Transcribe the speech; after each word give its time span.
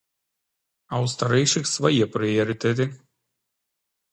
А 0.93 1.01
ў 1.03 1.11
старэйшых 1.13 1.69
свае 1.75 2.03
прыярытэты. 2.17 2.85